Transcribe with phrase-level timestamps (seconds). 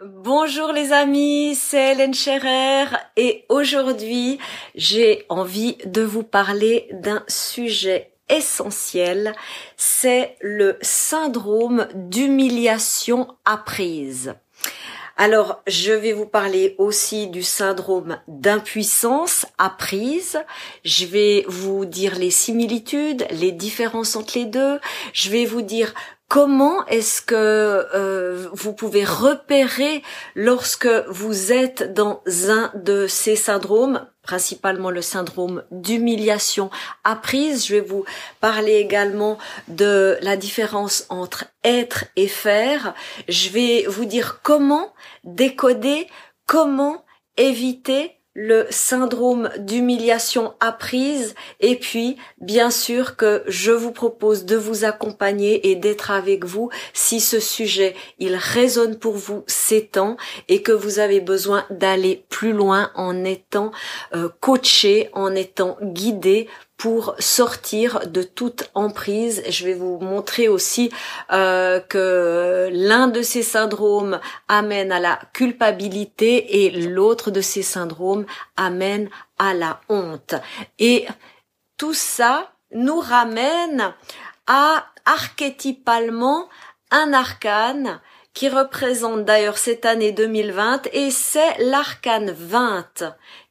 [0.00, 4.40] Bonjour les amis, c'est Hélène Scherer et aujourd'hui
[4.74, 9.36] j'ai envie de vous parler d'un sujet essentiel,
[9.76, 14.34] c'est le syndrome d'humiliation apprise.
[15.16, 20.40] Alors, je vais vous parler aussi du syndrome d'impuissance apprise.
[20.84, 24.80] Je vais vous dire les similitudes, les différences entre les deux.
[25.12, 25.94] Je vais vous dire
[26.28, 30.02] comment est-ce que euh, vous pouvez repérer
[30.34, 36.70] lorsque vous êtes dans un de ces syndromes principalement le syndrome d'humiliation
[37.04, 37.66] apprise?
[37.66, 38.04] Je vais vous
[38.40, 42.94] parler également de la différence entre être et faire.
[43.28, 44.92] Je vais vous dire comment
[45.24, 46.08] décoder,
[46.46, 47.04] comment
[47.36, 51.34] éviter le syndrome d'humiliation apprise.
[51.60, 56.70] Et puis bien sûr que je vous propose de vous accompagner et d'être avec vous
[56.92, 60.16] si ce sujet il résonne pour vous ces temps
[60.48, 63.70] et que vous avez besoin d'aller plus loin en étant
[64.14, 66.48] euh, coaché en étant guidé
[66.84, 69.42] pour sortir de toute emprise.
[69.48, 70.92] Je vais vous montrer aussi
[71.32, 78.26] euh, que l'un de ces syndromes amène à la culpabilité et l'autre de ces syndromes
[78.58, 80.34] amène à la honte.
[80.78, 81.06] Et
[81.78, 83.94] tout ça nous ramène
[84.46, 86.50] à archétypalement
[86.90, 87.98] un arcane
[88.34, 93.04] qui représente d'ailleurs cette année 2020 et c'est l'arcane 20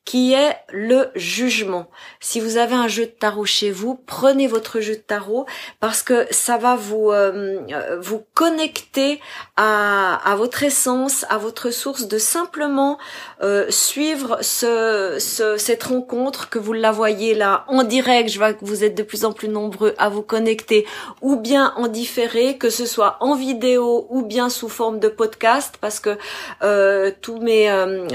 [0.05, 1.87] qui est le jugement.
[2.19, 5.45] Si vous avez un jeu de tarot chez vous, prenez votre jeu de tarot
[5.79, 9.21] parce que ça va vous euh, vous connecter
[9.55, 12.97] à, à votre essence, à votre source, de simplement
[13.41, 18.29] euh, suivre ce, ce, cette rencontre que vous la voyez là en direct.
[18.29, 20.85] Je vois que vous êtes de plus en plus nombreux à vous connecter,
[21.21, 25.75] ou bien en différé, que ce soit en vidéo ou bien sous forme de podcast,
[25.79, 26.17] parce que
[26.61, 27.63] euh, tous mes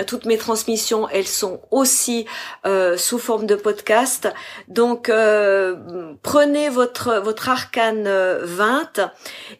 [0.06, 2.26] toutes mes transmissions elles sont aussi
[2.66, 4.28] euh, sous forme de podcast.
[4.68, 9.00] Donc euh, prenez votre votre arcane 20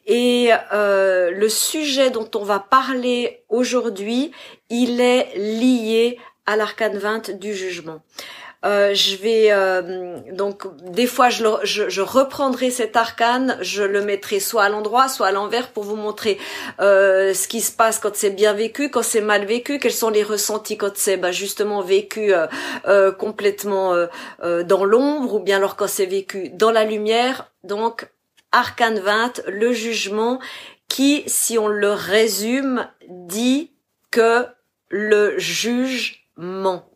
[0.06, 4.32] et euh, le sujet dont on va parler aujourd'hui,
[4.70, 8.02] il est lié à l'arcane 20 du jugement.
[8.64, 14.64] Euh, je vais euh, donc des fois je, reprendrai cet arcane, je le mettrai soit
[14.64, 16.38] à l'endroit, soit à l'envers pour vous montrer
[16.80, 20.10] euh, ce qui se passe quand c'est bien vécu, quand c'est mal vécu, quels sont
[20.10, 22.32] les ressentis quand c'est bah, justement vécu
[23.18, 23.94] complètement
[24.42, 27.52] dans l'ombre ou bien alors quand c'est vécu dans la lumière.
[27.62, 28.08] Donc
[28.50, 30.40] arcane 20, le jugement
[30.88, 33.72] qui, si on le résume, dit
[34.10, 34.46] que
[34.88, 36.88] le juge ment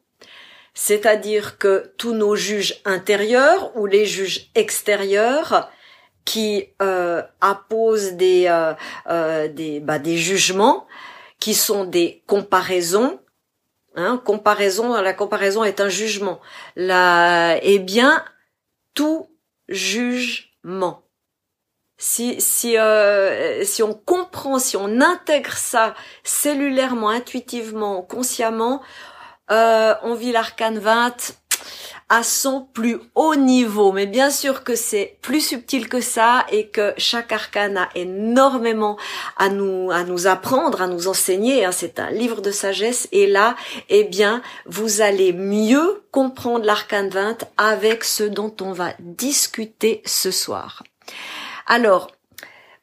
[0.75, 5.71] c'est-à-dire que tous nos juges intérieurs ou les juges extérieurs
[6.25, 8.75] qui euh, apposent des euh,
[9.09, 10.87] euh, des, bah, des jugements
[11.41, 13.21] qui sont des comparaisons
[13.97, 16.41] hein, comparaison la comparaison est un jugement.
[16.77, 18.25] Là eh bien
[18.94, 19.28] tout
[19.69, 21.03] jugement.
[21.99, 25.94] Si si euh, si on comprend si on intègre ça
[26.25, 28.82] cellulairement intuitivement consciemment
[29.50, 31.34] euh, on vit l'arcane 20
[32.12, 33.91] à son plus haut niveau.
[33.91, 38.98] Mais bien sûr que c'est plus subtil que ça et que chaque arcane a énormément
[39.38, 41.64] à nous, à nous apprendre, à nous enseigner.
[41.64, 41.72] Hein.
[41.72, 43.56] C'est un livre de sagesse et là,
[43.88, 50.31] eh bien, vous allez mieux comprendre l'arcane 20 avec ce dont on va discuter ce
[50.31, 50.82] soir.
[51.66, 52.10] Alors,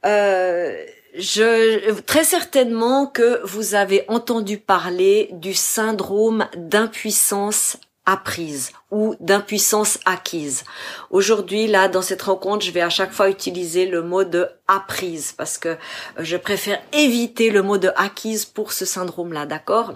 [0.08, 0.76] euh,
[1.20, 10.64] je, très certainement que vous avez entendu parler du syndrome d'impuissance apprise ou d'impuissance acquise.
[11.12, 15.32] Aujourd'hui, là, dans cette rencontre, je vais à chaque fois utiliser le mot de apprise
[15.32, 15.78] parce que
[16.18, 19.94] je préfère éviter le mot de acquise pour ce syndrome-là, d'accord?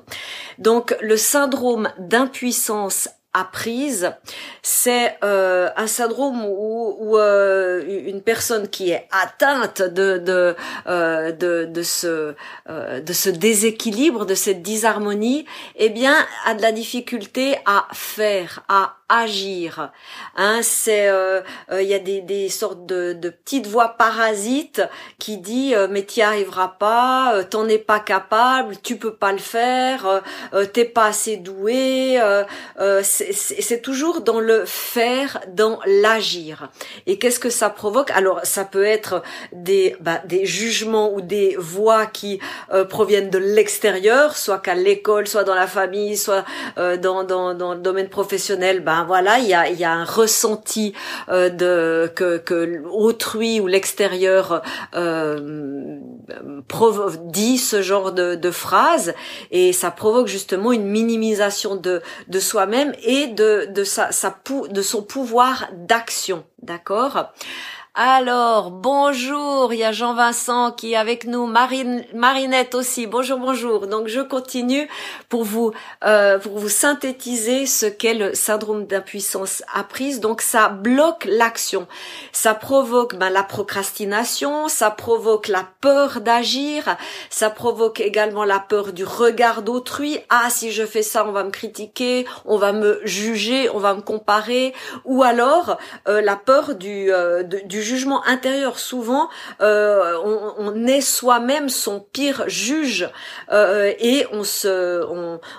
[0.59, 4.11] Donc, le syndrome d'impuissance apprise,
[4.61, 10.55] c'est euh, un syndrome où, euh, une personne qui est atteinte de de
[10.87, 12.35] euh, de, ce
[12.67, 15.45] de ce déséquilibre, de cette disharmonie,
[15.75, 16.15] eh bien
[16.45, 19.91] a de la difficulté à faire, à agir.
[20.35, 21.41] Hein, c'est euh,
[21.71, 24.81] euh, il y a des, des sortes de, de petites voix parasites
[25.19, 29.37] qui dit euh, mais t'y arriveras pas, t'en es pas capable, tu peux pas le
[29.37, 30.21] faire,
[30.73, 32.19] t'es pas assez doué.
[33.31, 36.69] C'est toujours dans le faire, dans l'agir.
[37.07, 38.11] Et qu'est-ce que ça provoque?
[38.11, 42.39] Alors ça peut être des bah, des jugements ou des voix qui
[42.89, 46.45] proviennent de l'extérieur, soit qu'à l'école, soit dans la famille, soit
[46.77, 48.81] dans, dans dans le domaine professionnel.
[48.81, 50.93] Ben voilà, il y a, y a un ressenti
[51.29, 54.61] euh, de que, que autrui ou l'extérieur
[54.95, 55.99] euh,
[57.25, 59.13] dit ce genre de, de phrase
[59.51, 64.37] et ça provoque justement une minimisation de, de soi-même et de, de, sa, sa,
[64.69, 66.45] de son pouvoir d'action.
[66.61, 67.31] D'accord?
[67.95, 73.05] Alors, bonjour, il y a Jean-Vincent qui est avec nous, Marine, Marinette aussi.
[73.05, 73.85] Bonjour, bonjour.
[73.85, 74.89] Donc, je continue
[75.29, 75.73] pour vous
[76.03, 80.21] euh, pour vous synthétiser ce qu'est le syndrome d'impuissance apprise.
[80.21, 81.85] Donc, ça bloque l'action,
[82.31, 86.97] ça provoque ben, la procrastination, ça provoque la peur d'agir,
[87.29, 90.17] ça provoque également la peur du regard d'autrui.
[90.31, 93.93] Ah, si je fais ça, on va me critiquer, on va me juger, on va
[93.93, 94.73] me comparer,
[95.05, 98.79] ou alors euh, la peur du, euh, du jugement intérieur.
[98.79, 99.29] Souvent,
[99.61, 100.17] euh,
[100.57, 103.09] on, est soi-même son pire juge
[103.51, 105.05] euh, et on se,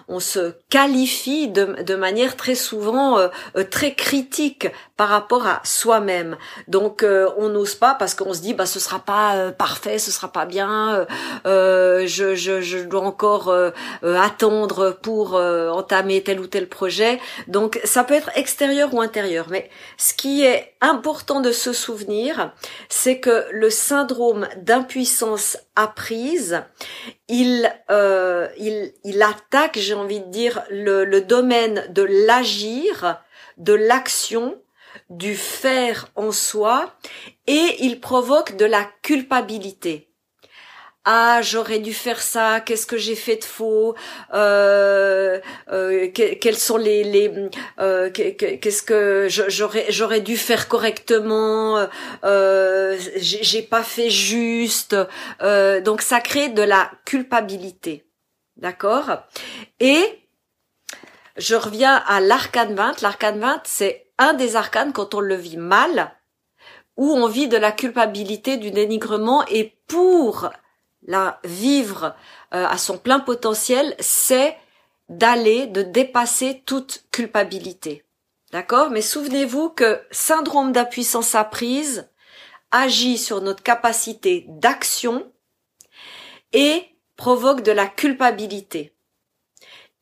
[0.09, 3.29] on, se qualifie de, de manière très souvent euh,
[3.71, 6.37] très critique par rapport à soi-même.
[6.69, 7.05] Donc,
[7.37, 10.47] on n'ose pas parce qu'on se dit, bah, ce sera pas parfait, ce sera pas
[10.47, 11.07] bien.
[11.45, 13.55] je, je, je dois encore
[14.03, 17.21] attendre pour entamer tel ou tel projet.
[17.49, 19.47] Donc, ça peut être extérieur ou intérieur.
[19.51, 22.14] Mais ce qui est important de se souvenir
[22.89, 26.63] c'est que le syndrome d'impuissance apprise,
[27.29, 28.49] il, euh,
[29.21, 33.21] attaque, j'ai envie de dire, le domaine de l'agir,
[33.57, 34.59] de l'action,
[35.11, 36.95] du faire en soi,
[37.47, 40.09] et il provoque de la culpabilité
[41.05, 43.95] ah j'aurais dû faire ça qu'est-ce que j'ai fait de faux
[44.33, 45.39] euh,
[45.71, 46.09] euh,
[46.55, 47.31] sont les les
[47.79, 51.87] euh, qu'est-ce que j'aurais j'aurais dû faire correctement
[52.25, 54.97] euh, j'ai pas fait juste
[55.85, 58.05] donc ça crée de la culpabilité
[58.57, 59.11] d'accord?
[59.81, 60.03] Et
[61.37, 65.57] je reviens à l'arcane 20 l'arcane 20 c'est un des arcanes quand on le vit
[65.57, 66.13] mal
[66.97, 70.51] où on vit de la culpabilité, du dénigrement, et pour
[71.05, 72.15] la vivre
[72.55, 74.57] euh, à son plein potentiel, c'est
[75.09, 78.05] d'aller, de dépasser toute culpabilité.
[78.53, 78.91] D'accord?
[78.91, 82.09] Mais souvenez-vous que syndrome d'impuissance apprise
[82.71, 85.31] agit sur notre capacité d'action
[86.53, 86.85] et
[87.17, 88.95] provoque de la culpabilité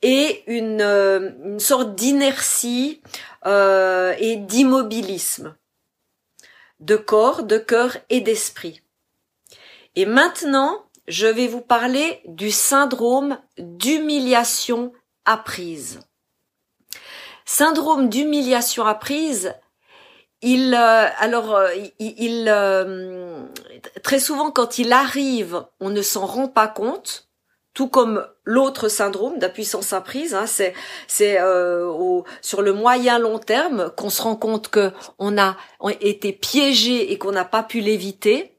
[0.02, 3.02] et une, euh, une sorte d'inertie
[3.46, 5.54] euh, et d'immobilisme
[6.80, 8.82] de corps, de cœur et d'esprit.
[9.94, 14.92] Et maintenant, je vais vous parler du syndrome d'humiliation
[15.26, 16.00] apprise.
[17.44, 19.54] Syndrome d'humiliation apprise,
[20.40, 21.68] il euh, alors euh,
[21.98, 23.44] il, euh,
[24.02, 27.28] très souvent quand il arrive, on ne s'en rend pas compte,
[27.74, 30.72] tout comme l'autre syndrome d'impuissance apprise, hein, c'est
[31.08, 31.38] c'est
[32.40, 35.56] sur le moyen long terme qu'on se rend compte que on a
[36.00, 38.51] été piégé et qu'on n'a pas pu l'éviter.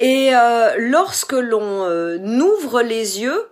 [0.00, 3.50] Et euh, lorsque l'on euh, ouvre les yeux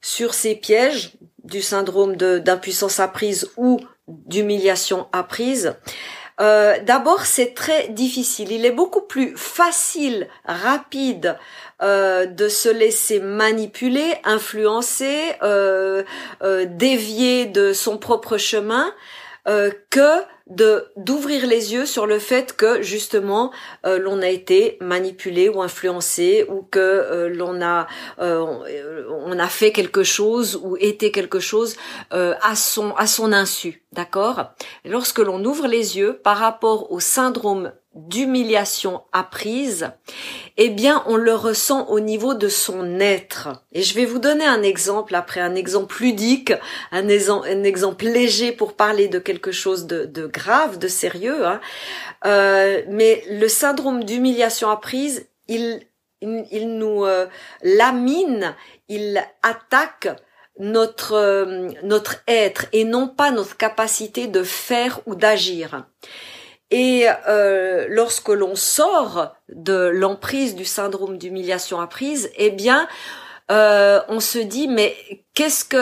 [0.00, 1.12] sur ces pièges
[1.44, 5.76] du syndrome d'impuissance apprise ou d'humiliation apprise,
[6.40, 8.50] euh, d'abord c'est très difficile.
[8.50, 11.38] Il est beaucoup plus facile, rapide
[11.80, 15.34] de se laisser manipuler, influencer,
[16.66, 18.90] dévier de son propre chemin
[19.46, 23.50] que de d'ouvrir les yeux sur le fait que justement
[23.86, 27.86] euh, l'on a été manipulé ou influencé ou que euh, l'on a
[28.18, 31.76] euh, on a fait quelque chose ou été quelque chose
[32.10, 33.82] à son à son insu.
[33.92, 34.52] D'accord?
[34.84, 39.90] Lorsque l'on ouvre les yeux par rapport au syndrome d'humiliation apprise,
[40.56, 43.64] eh bien, on le ressent au niveau de son être.
[43.72, 46.52] Et je vais vous donner un exemple après, un exemple ludique,
[46.90, 51.46] un, exemple léger pour parler de quelque chose de, grave, de sérieux.
[51.46, 51.60] Hein.
[52.24, 55.80] Euh, mais le syndrome d'humiliation apprise, il,
[56.20, 57.26] il, nous euh,
[57.62, 58.54] lamine,
[58.88, 60.08] il attaque
[60.58, 65.84] notre euh, notre être et non pas notre capacité de faire ou d'agir.
[66.76, 72.88] Et euh, lorsque l'on sort de l'emprise du syndrome d'humiliation apprise, eh bien,
[73.52, 74.96] euh, on se dit mais
[75.34, 75.76] qu'est-ce que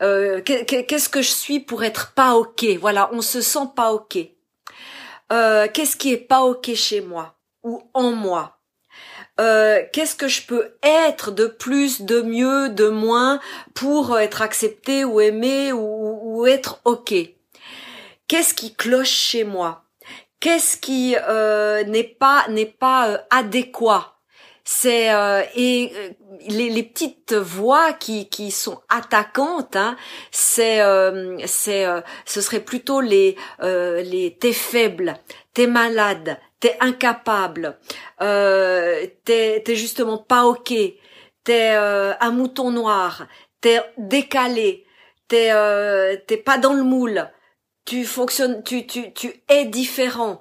[0.00, 2.64] euh, qu'est-ce que je suis pour être pas ok?
[2.80, 4.18] Voilà, on se sent pas ok.
[5.28, 8.60] qu'est-ce qui est pas ok chez moi ou en moi?
[9.36, 13.40] Qu'est-ce que je peux être de plus, de mieux, de moins
[13.74, 17.34] pour être accepté ou aimé ou, ou être ok?
[18.28, 19.84] Qu'est-ce qui cloche chez moi?
[20.40, 24.10] Qu'est-ce qui euh, n'est pas n'est pas euh, adéquat?
[24.66, 25.92] C'est euh, et
[26.48, 29.96] les, petites voix qui qui sont attaquantes hein,
[30.30, 30.80] c'est
[31.46, 31.86] c'est
[32.24, 35.16] ce serait plutôt les les t'es faible
[35.52, 37.76] t'es malade t'es incapable,
[38.22, 40.72] euh, t'es t'es justement pas ok,
[41.44, 43.26] t'es un mouton noir,
[43.60, 44.86] t'es décalé,
[45.28, 45.50] t'es
[46.26, 47.28] t'es pas dans le moule,
[47.84, 50.40] tu fonctionnes, tu tu tu es différent,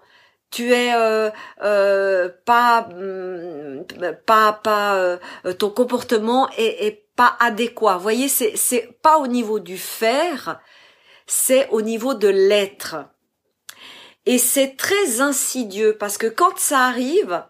[0.51, 1.29] tu es euh,
[1.63, 3.85] euh, pas mm,
[4.25, 5.17] pas pas euh,
[5.57, 7.97] ton comportement est, est pas adéquat.
[7.97, 10.59] Vous voyez, c'est c'est pas au niveau du faire,
[11.27, 12.95] c'est au niveau de l'être.
[14.25, 17.43] Et c'est très insidieux parce que quand ça arrive,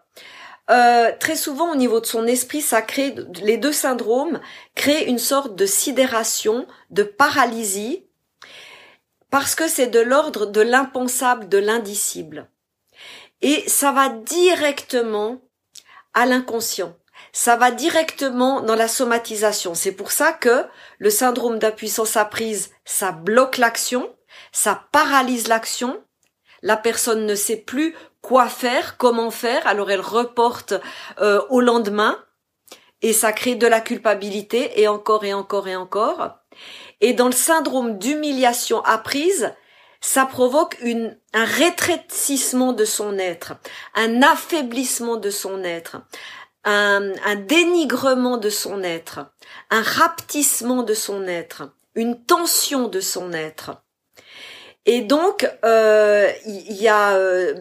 [0.71, 4.39] euh, très souvent au niveau de son esprit, ça crée les deux syndromes
[4.75, 8.02] créent une sorte de sidération, de paralysie,
[9.33, 12.51] parce que c'est de l'ordre de l'impensable, de l'indicible.
[13.41, 15.41] Et ça va directement
[16.13, 16.95] à l'inconscient.
[17.31, 19.73] Ça va directement dans la somatisation.
[19.73, 20.67] C'est pour ça que
[20.99, 24.15] le syndrome d'impuissance apprise, ça bloque l'action,
[24.51, 25.99] ça paralyse l'action.
[26.61, 30.75] La personne ne sait plus quoi faire, comment faire, alors elle reporte
[31.19, 32.23] euh, au lendemain
[33.01, 36.37] et ça crée de la culpabilité et encore et encore et encore.
[37.03, 39.51] Et dans le syndrome d'humiliation apprise,
[39.99, 40.77] ça provoque
[41.33, 43.55] un rétrécissement de son être,
[43.93, 45.97] un affaiblissement de son être,
[46.63, 47.11] un,
[47.45, 49.19] dénigrement de son être,
[49.69, 53.83] un rapetissement de son être, une tension de son être.
[54.85, 57.53] Et donc, euh, il y a euh,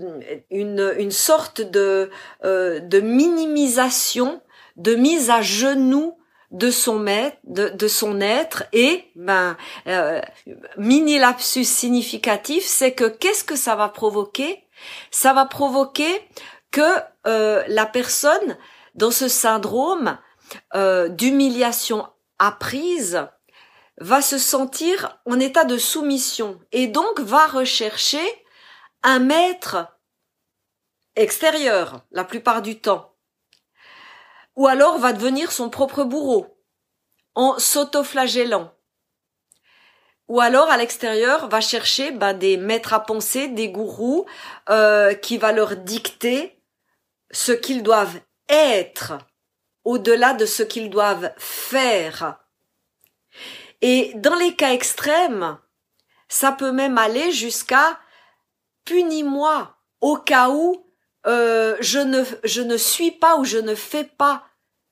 [0.50, 4.40] une, sorte euh, de minimisation,
[4.76, 6.16] de mise à genoux
[6.52, 7.06] de son
[8.21, 9.56] être et ben
[9.87, 10.21] euh,
[10.76, 14.64] mini lapsus significatif, c'est que qu'est-ce que ça va provoquer?
[15.11, 16.28] Ça va provoquer
[16.71, 18.59] que euh, la personne
[18.94, 20.18] dans ce syndrome
[20.75, 22.06] euh, d'humiliation
[22.38, 23.26] apprise
[23.99, 28.25] va se sentir en état de soumission et donc va rechercher
[29.02, 29.87] un maître
[31.16, 33.12] extérieur la plupart du temps
[34.56, 36.59] ou alors va devenir son propre bourreau
[37.35, 38.73] en s'autoflagellant.
[40.28, 44.26] Ou alors à l'extérieur va chercher ben, des maîtres à penser, des gourous
[44.71, 46.62] euh, qui va leur dicter
[47.30, 49.18] ce qu'ils doivent être
[49.85, 52.38] au-delà de ce qu'ils doivent faire.
[53.80, 55.59] Et dans les cas extrêmes,
[56.28, 57.99] ça peut même aller jusqu'à
[58.85, 60.81] punis-moi au cas où
[61.26, 64.45] euh, je ne je ne suis pas ou je ne fais pas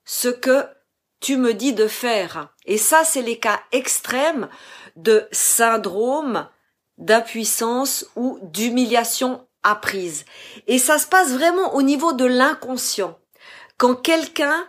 [0.04, 0.66] ce que
[1.20, 2.54] tu me dis de faire.
[2.64, 4.48] Et ça, c'est les cas extrêmes
[4.96, 6.48] de syndrome
[6.98, 10.24] d'impuissance ou d'humiliation apprise.
[10.66, 13.18] Et ça se passe vraiment au niveau de l'inconscient.
[13.78, 14.66] Quand quelqu'un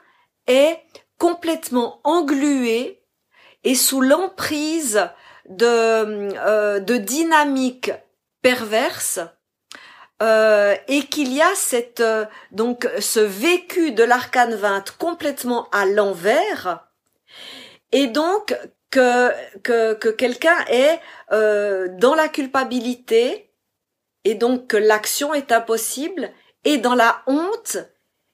[0.48, 0.82] est
[1.18, 3.04] complètement englué
[3.64, 5.10] et sous l'emprise
[5.50, 5.66] de,
[6.38, 7.92] euh, de dynamiques
[8.42, 9.20] perverses,
[10.22, 15.86] euh, et qu'il y a cette euh, donc ce vécu de l'arcane 20 complètement à
[15.86, 16.88] l'envers
[17.92, 18.56] et donc
[18.92, 19.32] que
[19.64, 21.00] que, que quelqu'un est
[21.32, 23.52] euh, dans la culpabilité
[24.24, 26.32] et donc que l'action est impossible
[26.66, 27.78] et dans la honte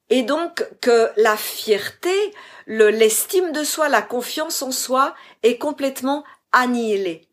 [0.09, 2.33] et donc que la fierté,
[2.65, 7.26] le l'estime de soi, la confiance en soi est complètement annihilée.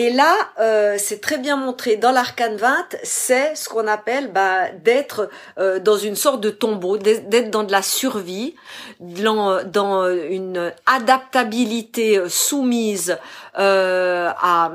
[0.00, 1.96] Et là, euh, c'est très bien montré.
[1.96, 5.28] Dans l'arcane 20, c'est ce qu'on appelle bah, d'être
[5.58, 8.54] euh, dans une sorte de tombeau, d'être dans de la survie,
[9.00, 13.18] dans, dans une adaptabilité soumise
[13.58, 14.72] euh, à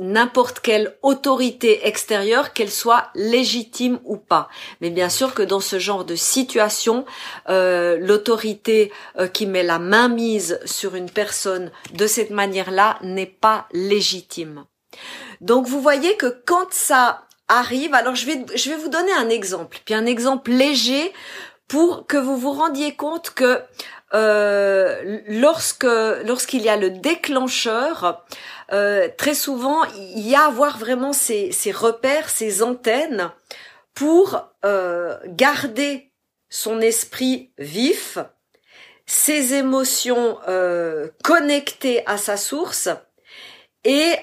[0.00, 4.48] n'importe quelle autorité extérieure, qu'elle soit légitime ou pas.
[4.80, 7.04] Mais bien sûr que dans ce genre de situation,
[7.48, 8.92] l'autorité
[9.32, 14.64] qui met la main mise sur une personne de cette manière-là n'est pas légitime.
[15.40, 19.28] Donc vous voyez que quand ça arrive, alors je vais, je vais vous donner un
[19.28, 21.12] exemple, puis un exemple léger
[21.68, 23.60] pour que vous vous rendiez compte que
[24.14, 28.24] euh, lorsque lorsqu'il y a le déclencheur,
[28.72, 33.30] euh, très souvent il y a à avoir vraiment ces, repères, ces antennes
[33.94, 36.12] pour euh, garder
[36.50, 38.18] son esprit vif,
[39.06, 40.38] ses émotions
[41.24, 42.88] connectées à sa source
[43.84, 44.14] et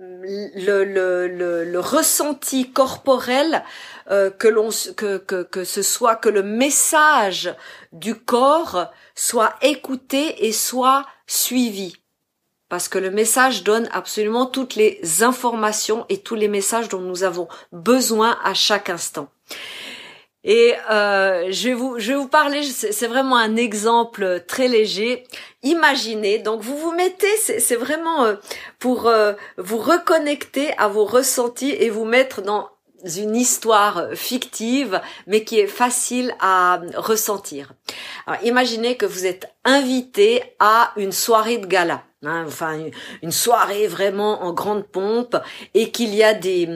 [0.00, 3.62] le, le, le, ressenti corporel
[4.10, 7.54] euh, que l'on que, que, que ce soit que le message
[7.92, 11.96] du corps soit écouté et soit suivi
[12.70, 17.24] parce que le message donne absolument toutes les informations et tous les messages dont nous
[17.24, 19.28] avons besoin à chaque instant.
[20.42, 22.62] Et euh, je vais vous, je vais vous parler.
[22.62, 25.24] C'est vraiment un exemple très léger.
[25.62, 26.38] Imaginez.
[26.38, 27.36] Donc vous vous mettez.
[27.36, 28.34] C'est vraiment euh,
[28.78, 32.70] pour euh, vous reconnecter à vos ressentis et vous mettre dans
[33.16, 37.72] une histoire fictive, mais qui est facile à ressentir.
[38.42, 42.02] Imaginez que vous êtes invité à une soirée de gala.
[42.22, 42.76] Hein, enfin
[43.22, 45.38] une soirée vraiment en grande pompe
[45.72, 46.68] et qu'il y a des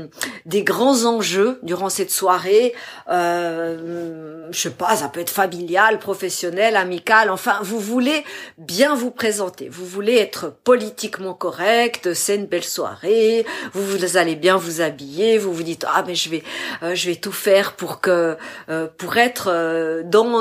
[0.46, 2.72] des grands enjeux durant cette soirée
[3.10, 8.24] euh, je sais pas ça peut être familial professionnel amical enfin vous voulez
[8.56, 9.68] bien vous présenter.
[9.68, 15.52] Vous voulez être politiquement correct c'est une belle soirée vous allez bien vous habiller vous
[15.52, 16.42] vous dites ah mais je vais
[16.82, 18.38] euh, je vais tout faire pour que
[18.70, 20.40] euh, pour être euh, dans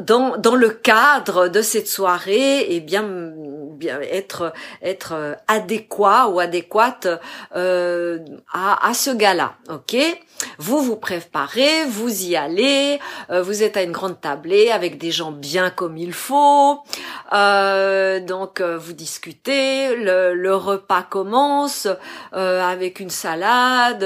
[0.00, 3.32] dans dans le cadre de cette soirée et bien
[3.82, 5.12] bien être être
[5.48, 7.08] adéquat ou adéquate
[7.56, 8.18] euh,
[8.52, 9.96] à, à ce gars-là, ok?
[10.58, 12.98] Vous vous préparez, vous y allez,
[13.30, 16.80] euh, vous êtes à une grande tablée avec des gens bien comme il faut,
[17.32, 21.86] euh, donc euh, vous discutez, le, le repas commence
[22.34, 24.04] euh, avec une salade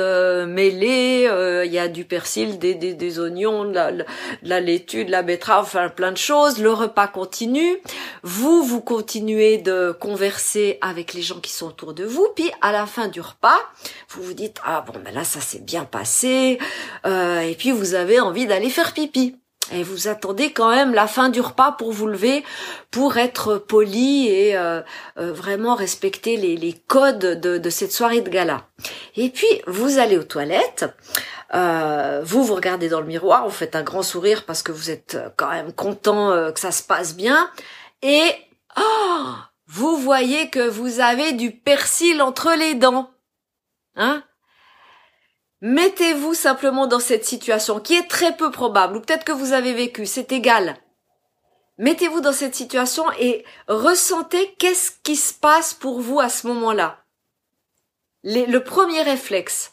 [0.49, 1.29] mêlée,
[1.65, 4.05] il y a du persil, des, des, des oignons, de la, de
[4.43, 6.61] la laitue, de la betterave, enfin plein de choses.
[6.61, 7.79] Le repas continue,
[8.23, 12.71] vous vous continuez de converser avec les gens qui sont autour de vous, puis à
[12.71, 13.59] la fin du repas,
[14.11, 16.59] vous vous dites ah bon ben là ça s'est bien passé,
[17.05, 19.37] euh, et puis vous avez envie d'aller faire pipi.
[19.73, 22.45] Et vous attendez quand même la fin du repas pour vous lever,
[22.93, 24.81] pour être poli et euh,
[25.19, 28.69] euh, vraiment respecter les, codes de, cette soirée de gala.
[29.17, 30.85] Et puis vous allez aux toilettes,
[31.53, 35.19] vous vous regardez dans le miroir, vous faites un grand sourire parce que vous êtes
[35.37, 37.51] quand même content que ça se passe bien,
[38.03, 38.31] et
[38.79, 39.33] oh,
[39.67, 43.11] vous voyez que vous avez du persil entre les dents.
[43.97, 44.23] Hein?
[45.61, 49.75] Mettez-vous simplement dans cette situation qui est très peu probable, ou peut-être que vous avez
[49.75, 50.77] vécu, c'est égal.
[51.79, 57.05] Mettez-vous dans cette situation et ressentez qu'est-ce qui se passe pour vous à ce moment-là.
[58.23, 59.73] le premier réflexe.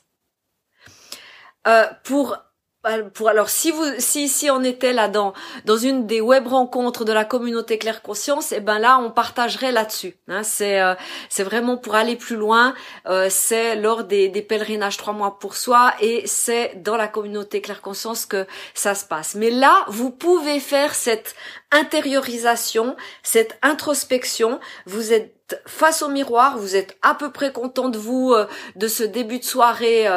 [1.66, 2.38] Euh, pour
[2.84, 7.14] alors si vous si si on était là dans dans une des web rencontres de
[7.14, 10.94] la communauté Claire Conscience eh ben là on partagerait là-dessus hein, c'est euh,
[11.30, 12.74] c'est vraiment pour aller plus loin.
[13.08, 17.62] Euh, c'est lors des, des pèlerinages trois mois pour soi et c'est dans la communauté
[17.62, 19.36] Claire Conscience que ça se passe.
[19.36, 21.36] Mais là vous pouvez faire cette
[21.72, 24.60] intériorisation cette introspection.
[24.86, 28.88] Vous êtes face au miroir, vous êtes à peu près content de vous, euh, de
[28.88, 30.08] ce début de soirée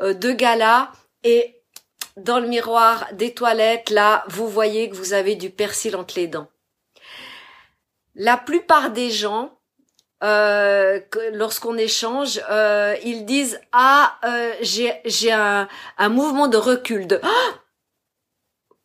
[0.00, 0.92] de gala,
[1.24, 1.63] et
[2.16, 6.28] dans le miroir des toilettes, là, vous voyez que vous avez du persil entre les
[6.28, 6.48] dents.
[8.14, 9.58] La plupart des gens,
[10.22, 11.00] euh,
[11.32, 17.52] lorsqu'on échange, euh, ils disent ah euh, j'ai un, un mouvement de recul de ah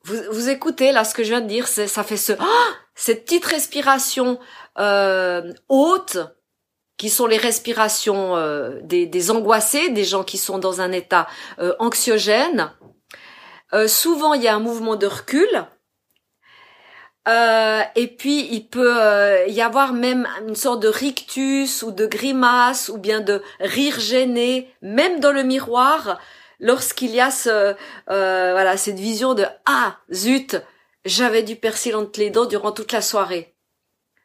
[0.03, 3.23] vous, vous écoutez là ce que je viens de dire ça fait ce ah cette
[3.23, 4.39] petite respiration
[4.79, 6.17] euh, haute
[6.97, 11.27] qui sont les respirations euh, des, des angoissés, des gens qui sont dans un état
[11.59, 12.73] euh, anxiogène.
[13.73, 15.65] Euh, souvent, il y a un mouvement de recul.
[17.27, 22.05] Euh, et puis, il peut euh, y avoir même une sorte de rictus ou de
[22.05, 26.19] grimace ou bien de rire gêné, même dans le miroir,
[26.59, 27.75] lorsqu'il y a ce,
[28.07, 30.57] voilà, cette vision de ah zut,
[31.05, 33.55] j'avais du persil entre les dents durant toute la soirée.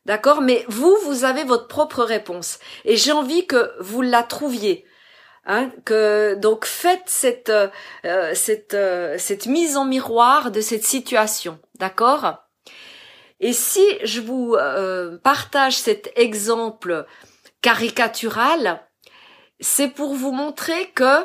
[0.07, 0.41] D'accord?
[0.41, 2.59] Mais vous, vous avez votre propre réponse.
[2.85, 4.85] Et j'ai envie que vous la trouviez.
[5.47, 7.69] Hein, que donc faites cette euh,
[8.07, 12.37] euh, cette euh, cette mise en miroir de cette situation, d'accord?
[13.41, 14.57] Et si je vous
[15.23, 17.05] partage cet exemple
[17.61, 18.81] caricatural,
[19.61, 21.25] c'est pour vous montrer que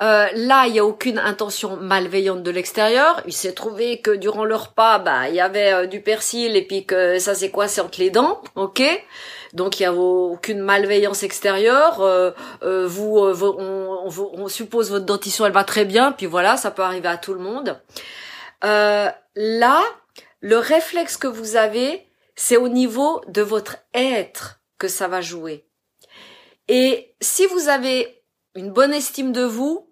[0.00, 3.22] là, il n'y a aucune intention malveillante de l'extérieur.
[3.24, 6.84] Il s'est trouvé que durant le repas, bah, il y avait du persil et puis
[6.84, 8.82] que ça s'est coincé entre les dents, ok?
[9.52, 12.00] Donc il y a aucune malveillance extérieure.
[12.00, 12.30] Euh,
[12.62, 16.82] euh, vous, euh, on, suppose votre dentition, elle va très bien, puis voilà, ça peut
[16.82, 17.80] arriver à tout le monde.
[18.62, 19.82] là,
[20.40, 25.66] le réflexe que vous avez, c'est au niveau de votre être que ça va jouer.
[26.68, 28.22] Et si vous avez
[28.54, 29.90] une bonne estime de vous,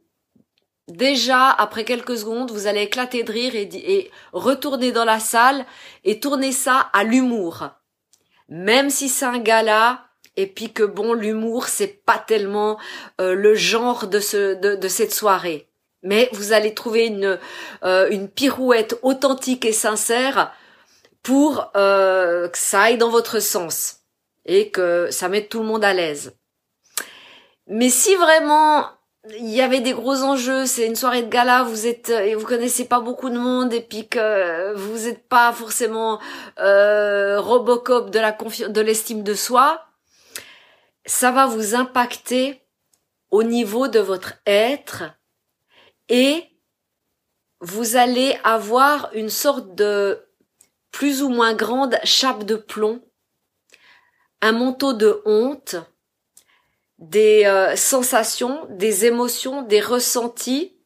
[0.88, 5.64] déjà après quelques secondes, vous allez éclater de rire et retourner dans la salle
[6.04, 7.70] et tourner ça à l'humour
[8.48, 10.06] même si c'est un gala,
[10.36, 12.78] et puis que bon, l'humour, c'est pas tellement
[13.20, 15.68] euh, le genre de, ce, de, cette soirée.
[16.02, 17.38] Mais vous allez trouver une,
[17.84, 20.52] euh, une pirouette authentique et sincère
[21.22, 24.00] pour euh, que ça aille dans votre sens
[24.44, 26.36] et que ça mette tout le monde à l'aise.
[27.66, 28.86] Mais si vraiment
[29.38, 32.46] il y avait des gros enjeux, c'est une soirée de gala, vous êtes et vous
[32.46, 36.20] connaissez pas beaucoup de monde et puis que vous n'êtes pas forcément
[36.58, 39.86] euh, Robocop de de l'estime de soi,
[41.04, 42.62] ça va vous impacter
[43.30, 45.04] au niveau de votre être
[46.08, 46.44] et
[47.60, 50.22] vous allez avoir une sorte de
[50.90, 53.02] plus ou moins grande chape de plomb,
[54.40, 55.76] un manteau de honte,
[56.98, 60.76] des euh, sensations, des émotions, des ressentis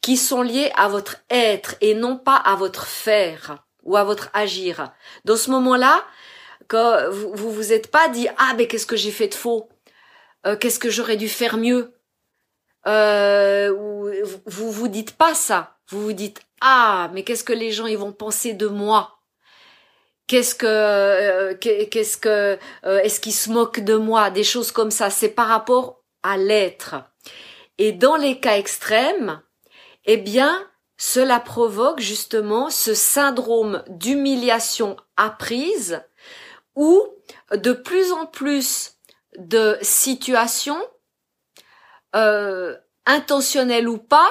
[0.00, 4.30] qui sont liés à votre être et non pas à votre faire ou à votre
[4.34, 4.92] agir.
[5.24, 6.04] Dans ce moment-là,
[6.68, 9.68] quand vous vous, vous êtes pas dit ah mais qu'est-ce que j'ai fait de faux,
[10.46, 11.92] euh, qu'est-ce que j'aurais dû faire mieux,
[12.86, 14.10] euh, ou,
[14.46, 15.78] vous vous dites pas ça.
[15.88, 19.15] Vous vous dites ah mais qu'est-ce que les gens ils vont penser de moi.
[20.26, 24.30] Qu'est-ce que euh, qu'est-ce que euh, est-ce qu'ils se moquent de moi?
[24.30, 25.10] Des choses comme ça.
[25.10, 26.96] C'est par rapport à l'être.
[27.78, 29.40] Et dans les cas extrêmes
[30.04, 36.00] eh bien cela provoque justement ce syndrome d'humiliation apprise
[36.74, 37.06] où
[37.52, 38.94] de plus en plus
[39.38, 40.80] de situations,
[42.14, 44.30] euh, intentionnelles ou pas,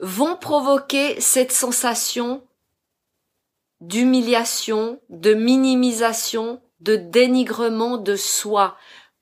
[0.00, 2.46] vont provoquer cette sensation
[3.82, 8.78] d'humiliation, de minimisation, de dénigrement de soi,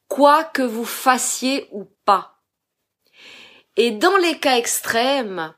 [0.07, 2.43] quoi que vous fassiez ou pas.
[3.77, 5.55] Et dans les cas extrêmes,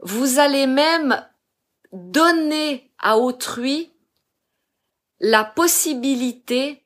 [0.00, 1.24] vous allez même
[1.92, 3.92] donner à autrui
[5.20, 6.84] la possibilité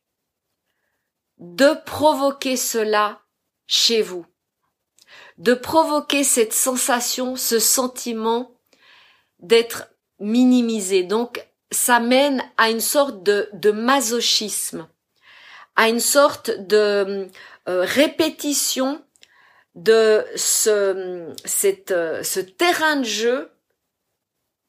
[1.38, 3.22] de provoquer cela
[3.66, 4.26] chez vous,
[5.38, 8.60] de provoquer cette sensation, ce sentiment
[9.38, 9.93] d'être
[10.24, 11.02] minimisé.
[11.02, 14.88] Donc, ça mène à une sorte de, de masochisme,
[15.76, 17.28] à une sorte de
[17.68, 19.04] euh, répétition
[19.74, 23.50] de ce, cette, euh, ce terrain de jeu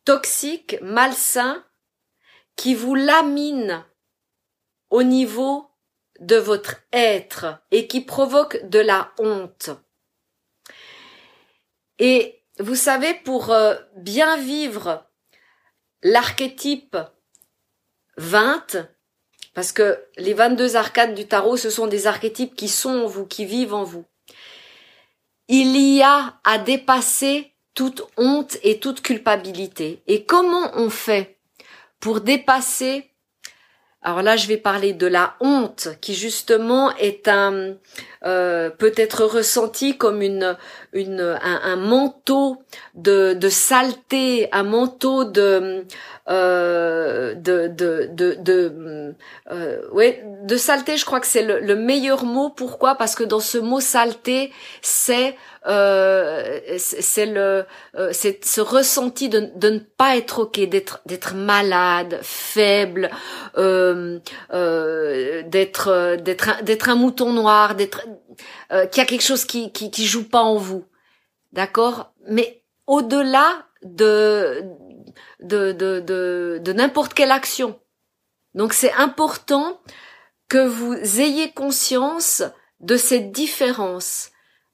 [0.03, 1.63] toxique, malsain,
[2.55, 3.83] qui vous lamine
[4.89, 5.69] au niveau
[6.19, 9.69] de votre être et qui provoque de la honte.
[11.99, 15.05] Et vous savez, pour euh, bien vivre
[16.05, 16.97] l'archétype
[18.17, 18.87] 20,
[19.55, 23.25] parce que les 22 arcades du tarot, ce sont des archétypes qui sont en vous,
[23.25, 24.05] qui vivent en vous.
[25.47, 30.03] Il y a à dépasser toute honte et toute culpabilité.
[30.05, 31.39] Et comment on fait
[31.99, 33.09] pour dépasser?
[34.03, 37.77] Alors là, je vais parler de la honte, qui justement est un
[38.25, 40.55] euh, peut être ressenti comme une,
[40.95, 42.57] une un, manteau
[42.95, 45.85] de, de saleté, un manteau de
[46.29, 49.13] euh, de de de, de
[49.51, 50.97] euh, de saleté.
[50.97, 52.49] Je crois que c'est le, le meilleur mot.
[52.49, 52.95] Pourquoi?
[52.95, 55.35] Parce que dans ce mot saleté, c'est
[55.67, 57.65] euh, c'est le
[57.97, 63.09] euh, c'est ce ressenti de, de ne pas être ok, d'être d'être malade, faible,
[63.57, 68.05] euh, d'être d'être d'être un mouton noir, d'être
[68.71, 70.85] euh, qu'il y a quelque chose qui, qui qui joue pas en vous,
[71.53, 72.13] d'accord?
[72.27, 74.63] Mais au-delà de
[75.39, 77.79] de de de, de n'importe quelle action.
[78.53, 79.81] Donc c'est important
[80.47, 82.43] que vous ayez conscience
[82.79, 84.31] de cette différence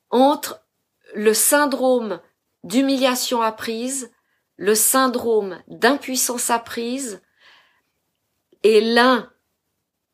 [0.09, 0.61] entre
[1.15, 2.19] le syndrome
[2.63, 4.11] d'humiliation apprise,
[4.57, 7.21] le syndrome d'impuissance apprise,
[8.63, 9.31] et l'un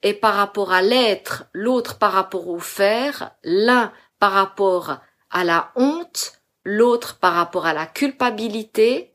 [0.03, 4.97] est par rapport à l'être, l'autre par rapport au faire, l'un par rapport
[5.29, 9.13] à la honte, l'autre par rapport à la culpabilité,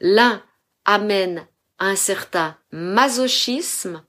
[0.00, 0.42] l'un
[0.84, 1.46] amène
[1.78, 4.02] à un certain masochisme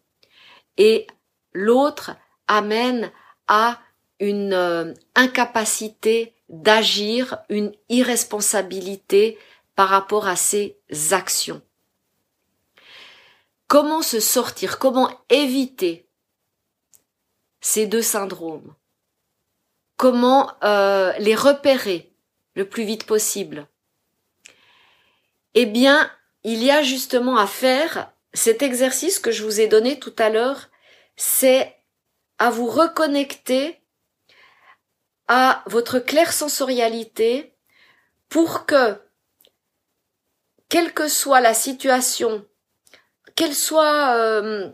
[0.77, 1.07] et
[1.53, 2.11] l'autre
[2.47, 3.11] amène
[3.47, 3.79] à
[4.19, 9.37] une euh, incapacité d'agir, une irresponsabilité
[9.75, 10.77] par rapport à ses
[11.11, 11.61] actions.
[13.67, 16.02] Comment se sortir, comment éviter
[17.63, 18.75] ces deux syndromes.
[19.97, 22.13] Comment euh, les repérer
[22.55, 23.67] le plus vite possible?
[25.55, 26.11] Eh bien,
[26.43, 30.29] il y a justement à faire cet exercice que je vous ai donné tout à
[30.29, 30.69] l'heure,
[31.15, 31.75] c'est
[32.37, 33.79] à vous reconnecter
[35.27, 37.55] à votre clairsensorialité
[38.27, 38.99] pour que,
[40.67, 42.45] quelle que soit la situation,
[43.35, 44.69] qu'elle soit euh,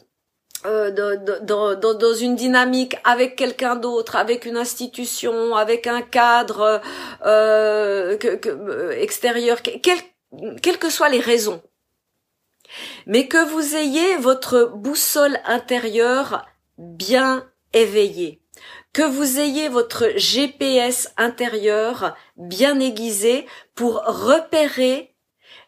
[0.66, 6.82] euh, dans, une dynamique avec quelqu'un d'autre, avec une institution, avec un cadre
[7.26, 11.62] euh, que, extérieur, quelles que soient les raisons,
[13.06, 16.46] mais que vous ayez votre boussole intérieure
[16.78, 18.42] bien éveillée.
[18.92, 23.46] Que vous ayez votre GPS intérieur bien aiguisé
[23.76, 25.16] pour repérer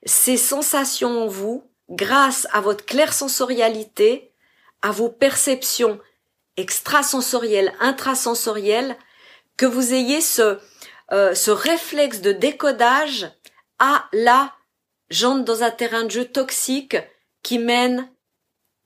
[0.05, 4.30] ces sensations en vous grâce à votre clairsensorialité,
[4.81, 5.99] à vos perceptions
[6.57, 8.97] extrasensorielles, intrasensorielles,
[9.57, 10.59] que vous ayez ce,
[11.11, 13.31] euh, ce réflexe de décodage
[13.79, 14.53] à la
[15.09, 16.97] j'entre dans un terrain de jeu toxique
[17.43, 18.09] qui mène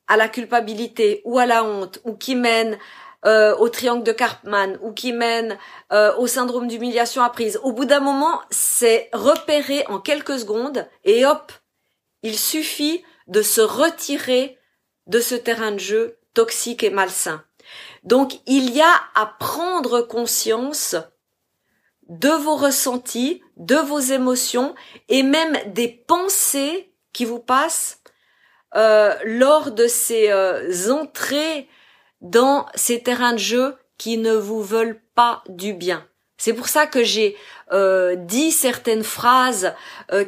[0.08, 2.78] à la culpabilité ou à la honte ou qui mène
[3.26, 5.58] euh, au triangle de Karpman ou qui mène
[5.92, 7.60] euh, au syndrome d'humiliation apprise.
[7.64, 11.52] Au bout d'un moment, c'est repéré en quelques secondes et hop,
[12.22, 14.60] il suffit de se retirer
[15.08, 17.44] de ce terrain de jeu toxique et malsain.
[18.04, 20.96] Donc il y a à prendre conscience
[22.08, 24.76] de vos ressentis, de vos émotions
[25.10, 28.02] et même des pensées qui vous passent
[28.76, 31.68] euh, lors de ces euh, entrées
[32.22, 36.06] dans ces terrains de jeu qui ne vous veulent pas du bien.
[36.38, 37.38] C'est pour ça que j'ai
[37.72, 39.74] euh, dit certaines phrases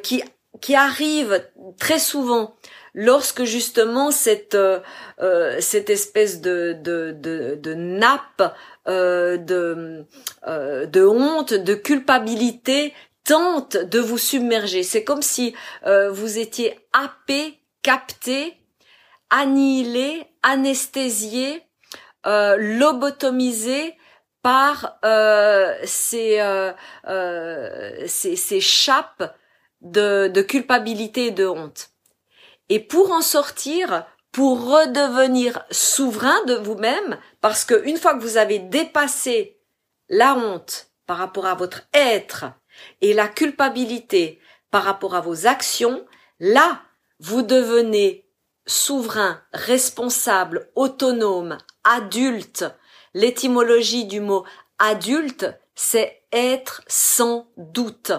[0.02, 0.24] qui
[0.62, 1.46] qui arrivent
[1.78, 2.57] très souvent
[2.98, 4.80] lorsque justement cette euh,
[5.22, 7.16] euh, cette espèce de de
[7.56, 8.56] de, nappe
[8.90, 10.06] euh, de
[10.46, 14.84] de honte, de culpabilité tente de vous submerger.
[14.84, 15.54] C'est comme si
[15.86, 18.56] vous étiez happé, capté,
[19.30, 21.62] annihilé, anesthésié,
[22.26, 23.96] lobotomisé
[24.42, 24.98] par
[25.84, 26.42] ces,
[28.08, 29.36] ces, chapes
[29.82, 31.90] de culpabilité et de honte.
[32.70, 38.38] Et pour en sortir, pour redevenir souverain de vous-même, parce que une fois que vous
[38.38, 39.60] avez dépassé
[40.10, 42.46] la honte par rapport à votre être
[43.02, 46.06] et la culpabilité par rapport à vos actions,
[46.40, 46.82] là,
[47.20, 48.30] vous devenez
[48.68, 52.66] souverain, responsable, autonome, adulte.
[53.14, 54.46] L'étymologie du mot
[54.78, 58.12] adulte, c'est être sans doute.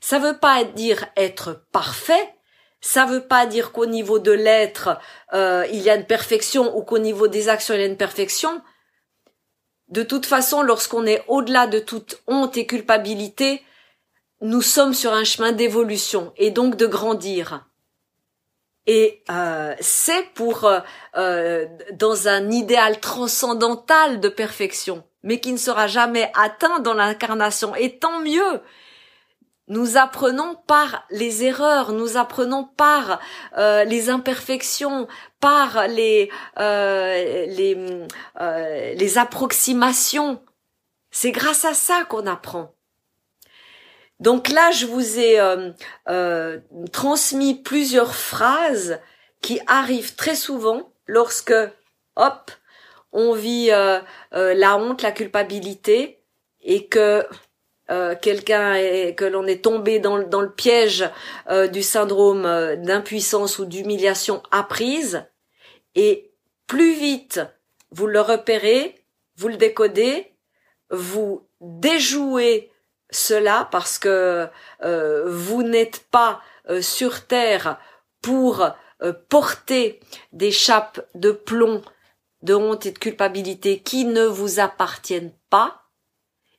[0.00, 2.34] Ça veut pas dire être parfait,
[2.80, 4.98] ça veut pas dire qu'au niveau de l'être,
[5.32, 7.96] euh, il y a une perfection ou qu'au niveau des actions, il y a une
[7.96, 8.62] perfection.
[9.88, 13.62] De toute façon, lorsqu'on est au-delà de toute honte et culpabilité,
[14.40, 17.66] nous sommes sur un chemin d'évolution et donc de grandir.
[18.86, 20.68] Et euh, c'est pour
[21.16, 27.74] euh dans un idéal transcendantal de perfection, mais qui ne sera jamais atteint dans l'incarnation.
[27.74, 28.62] Et tant mieux,
[29.70, 33.20] nous apprenons par les erreurs, nous apprenons par
[33.56, 35.06] euh, les imperfections,
[35.38, 36.28] par les
[36.58, 38.06] euh,
[38.40, 40.42] euh, les approximations.
[41.12, 42.74] C'est grâce à ça qu'on apprend.
[44.18, 45.40] Donc là, je vous ai
[46.92, 49.00] transmis plusieurs phrases
[49.40, 51.54] qui arrivent très souvent lorsque,
[52.16, 52.50] hop,
[53.12, 56.22] on vit la honte, la culpabilité,
[56.60, 57.26] et que
[57.90, 58.74] euh, quelqu'un
[59.16, 61.10] que l'on est tombé dans, le piège
[61.48, 65.24] euh, du syndrome euh, d'impuissance ou d'humiliation apprise,
[65.96, 66.30] et
[66.68, 67.40] plus vite
[67.90, 68.94] vous le repérez,
[69.36, 70.32] vous le décodez,
[70.90, 72.70] vous déjouez
[73.10, 74.48] cela parce que
[75.26, 76.40] vous n'êtes pas
[76.80, 77.80] sur Terre
[78.22, 78.70] pour
[79.28, 79.98] porter
[80.32, 81.82] des chapes de plomb,
[82.42, 85.79] de honte et de culpabilité qui ne vous appartiennent pas,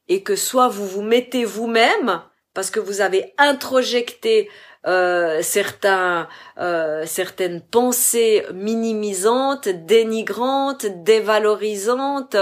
[0.07, 2.21] et que soit vous vous mettez vous-même
[2.53, 4.49] parce que vous avez introjecté
[4.87, 12.35] euh, certains, euh, certaines pensées minimisantes, dénigrantes, dévalorisantes,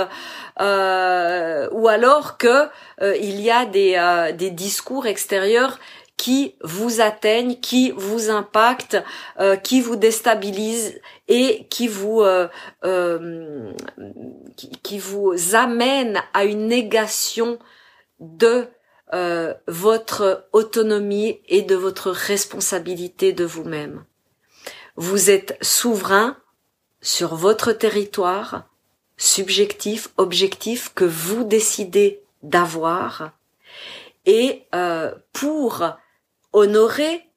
[0.62, 2.69] euh, ou alors que
[3.02, 5.80] il y a des, des discours extérieurs
[6.19, 9.01] qui vous atteignent, qui vous impactent,
[9.39, 12.49] euh, qui vous déstabilisent et qui vous euh,
[12.84, 13.71] euh,
[14.58, 17.58] qui, qui, vous amènent à une négation
[18.19, 18.67] de
[19.67, 24.03] votre autonomie et de votre responsabilité de vous-même.
[24.97, 26.38] Vous êtes souverain
[27.01, 28.65] sur votre territoire,
[29.17, 33.32] subjectif, objectif que vous décidez d'avoir.
[34.27, 34.67] Et
[35.34, 35.97] pour
[36.53, 37.29] honorer,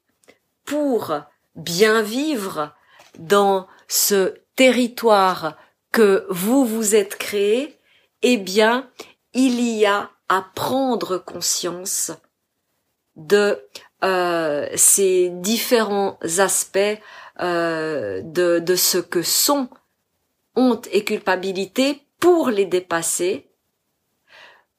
[0.65, 1.13] pour
[1.55, 2.73] bien vivre
[3.17, 5.57] dans ce territoire
[5.91, 7.77] que vous vous êtes créé,
[8.21, 8.89] eh bien,
[9.33, 12.11] il y a à prendre conscience
[13.15, 13.61] de
[14.03, 16.79] euh, ces différents aspects
[17.39, 19.69] euh, de, de ce que sont
[20.55, 23.49] honte et culpabilité pour les dépasser,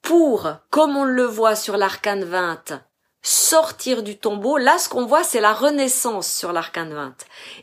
[0.03, 2.85] pour, comme on le voit sur l'arcane 20,
[3.25, 4.59] sortir du tombeau.
[4.59, 7.15] Là, ce qu'on voit, c'est la renaissance sur l'arcane 20.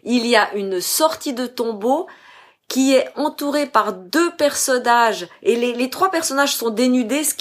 [0.04, 2.08] Il y a une sortie de tombeau
[2.67, 7.34] qui est entourée par deux personnages et les, trois personnages sont dénudés ce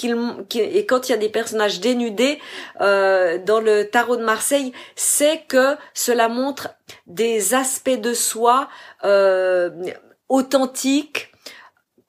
[0.57, 2.37] et quand il y a des personnages dénudés
[2.81, 6.67] euh, dans le tarot de Marseille c'est que cela montre
[7.07, 8.67] des aspects de soi
[9.05, 9.69] euh,
[10.27, 11.31] authentiques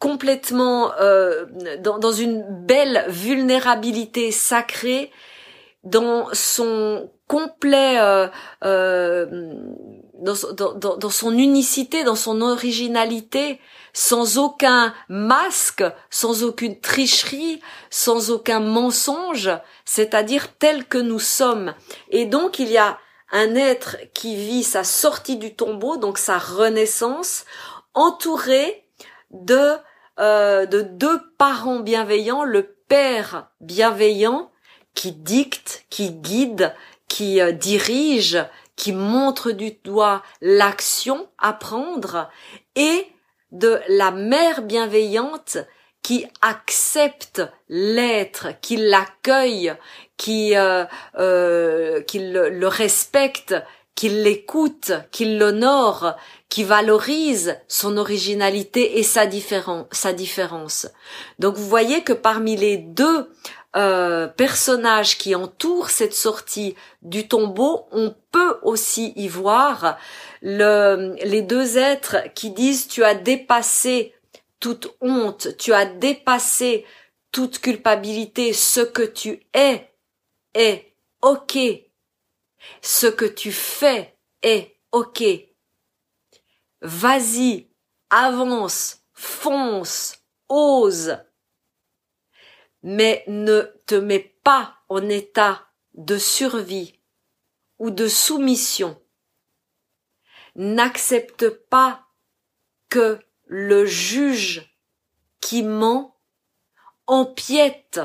[0.02, 1.44] complètement euh,
[1.78, 5.12] dans, une belle vulnérabilité sacrée,
[5.84, 8.28] dans son complet, euh,
[8.64, 9.54] euh,
[10.20, 13.58] dans, son unicité, dans son originalité,
[13.92, 19.50] sans aucun masque, sans aucune tricherie, sans aucun mensonge,
[19.84, 21.74] c'est-à-dire tel que nous sommes.
[22.10, 22.98] Et donc il y a
[23.32, 27.44] un être qui vit sa sortie du tombeau, donc sa renaissance,
[27.94, 28.86] entouré
[29.30, 29.72] de,
[30.20, 34.51] euh, de deux parents bienveillants, le père bienveillant
[34.94, 36.74] qui dicte, qui guide,
[37.08, 38.44] qui euh, dirige,
[38.76, 42.30] qui montre du doigt l'action à prendre,
[42.74, 43.06] et
[43.52, 45.58] de la mère bienveillante
[46.02, 49.74] qui accepte l'être, qui l'accueille,
[50.16, 50.84] qui, euh,
[51.18, 53.54] euh, qui le, respecte,
[53.94, 56.16] qui l'écoute, qui l'honore,
[56.48, 59.26] qui valorise son originalité et sa,
[59.92, 60.88] sa différence.
[61.38, 63.30] Donc vous voyez que parmi les deux
[63.74, 69.98] euh, personnages qui entourent cette sortie du tombeau, on peut aussi y voir
[70.42, 74.14] le, les deux êtres qui disent tu as dépassé
[74.60, 76.84] toute honte, tu as dépassé
[77.32, 79.90] toute culpabilité, ce que tu es
[80.54, 81.58] est ok.
[82.82, 85.24] Ce que tu fais est ok.
[86.82, 87.68] Vas-y,
[88.10, 91.16] avance, fonce, ose.
[92.82, 96.98] Mais ne te mets pas en état de survie
[97.78, 99.00] ou de soumission.
[100.54, 102.06] N'accepte pas
[102.88, 104.76] que le juge
[105.40, 106.16] qui ment
[107.06, 108.00] empiète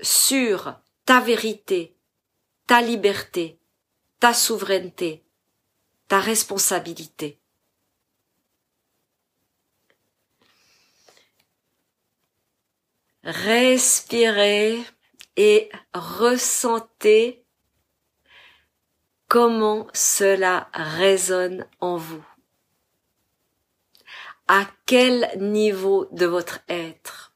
[0.00, 0.74] sur
[1.04, 1.96] ta vérité,
[2.66, 3.58] ta liberté,
[4.20, 5.24] ta souveraineté,
[6.08, 7.41] ta responsabilité.
[13.24, 14.78] Respirez
[15.36, 17.44] et ressentez
[19.28, 22.24] comment cela résonne en vous
[24.48, 27.32] à quel niveau de votre être?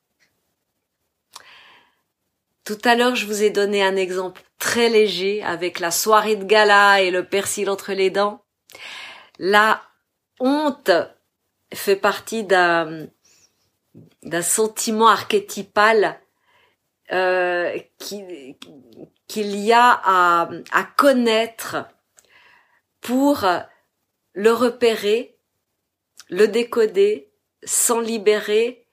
[2.64, 6.44] Tout à l'heure, je vous ai donné un exemple très léger avec la soirée de
[6.44, 8.44] gala et le persil entre les dents.
[9.38, 9.82] La
[10.40, 10.90] honte
[11.72, 13.06] fait partie d'un
[14.22, 16.20] d'un sentiment archétypal
[17.12, 21.76] euh, qu'il y a à, à connaître
[23.00, 23.46] pour
[24.34, 25.36] le repérer
[26.28, 27.30] le décoder,
[27.64, 28.86] s'en libérer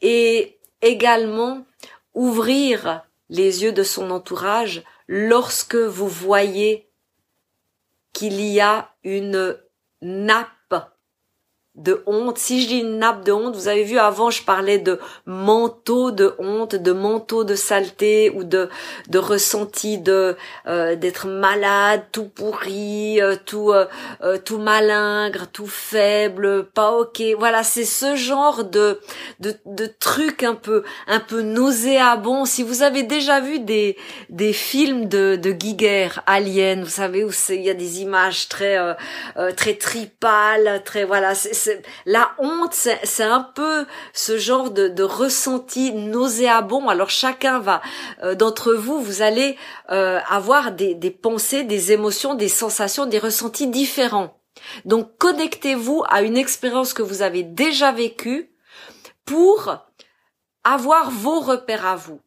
[0.00, 1.66] et également
[2.14, 6.90] ouvrir les yeux de son entourage lorsque vous voyez
[8.12, 9.58] qu'il y a une
[10.02, 10.48] nappe
[11.78, 12.38] de honte.
[12.38, 16.10] Si je dis une nappe de honte, vous avez vu avant je parlais de manteau
[16.10, 18.68] de honte, de manteau de saleté ou de
[19.08, 20.36] de ressenti de
[20.66, 23.86] euh, d'être malade, tout pourri, euh, tout euh,
[24.44, 27.22] tout malingre, tout faible, pas ok.
[27.38, 29.00] Voilà, c'est ce genre de
[29.38, 32.44] de de truc un peu un peu nauséabond.
[32.44, 33.96] Si vous avez déjà vu des
[34.30, 35.56] des films de de
[36.26, 38.78] Alien, vous savez où il y a des images très
[39.56, 41.67] très tripales, très voilà, c'est
[42.06, 46.88] la honte, c'est un peu ce genre de, ressenti nauséabond.
[46.88, 47.80] Alors chacun va
[48.22, 49.56] euh, d'entre vous, vous allez
[49.90, 54.38] euh, avoir des pensées, des émotions, des sensations, des ressentis différents.
[54.84, 58.50] Donc connectez-vous à une expérience que vous avez déjà vécue
[59.24, 59.76] pour
[60.64, 62.20] avoir vos repères à vous.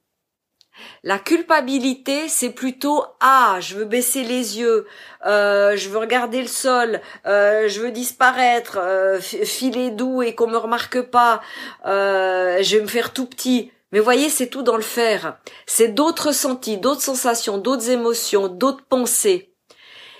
[1.03, 4.87] La culpabilité, c'est plutôt ah, je veux baisser les yeux,
[5.25, 10.47] euh, je veux regarder le sol, euh, je veux disparaître, euh, filer doux et qu'on
[10.47, 11.41] me remarque pas,
[11.85, 13.71] je vais me faire tout petit.
[13.91, 15.37] Mais voyez, c'est tout dans le faire.
[15.65, 19.53] C'est d'autres ressentis, d'autres sensations, d'autres émotions, d'autres pensées.